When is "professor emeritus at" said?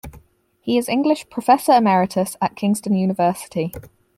1.29-2.55